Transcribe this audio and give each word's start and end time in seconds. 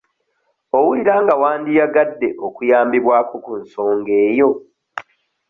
Owulira 0.77 1.13
nga 1.23 1.35
wandiyagadde 1.41 2.29
okuyambibwako 2.47 3.35
ku 3.45 3.51
nsonga 3.61 4.13
eyo? 4.27 4.49